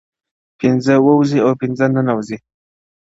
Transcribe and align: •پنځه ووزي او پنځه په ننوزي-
•پنځه 0.59 0.93
ووزي 1.05 1.39
او 1.45 1.51
پنځه 1.61 1.85
په 1.89 1.93
ننوزي- 1.93 2.37